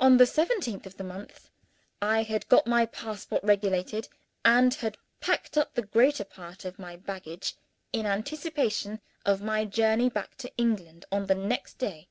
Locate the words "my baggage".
6.78-7.56